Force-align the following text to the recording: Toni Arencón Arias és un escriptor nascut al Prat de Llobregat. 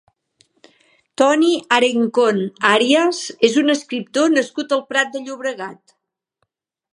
Toni 1.21 1.51
Arencón 1.77 2.39
Arias 2.69 3.19
és 3.51 3.59
un 3.63 3.75
escriptor 3.75 4.33
nascut 4.39 4.75
al 4.79 4.83
Prat 4.95 5.13
de 5.17 5.23
Llobregat. 5.29 5.97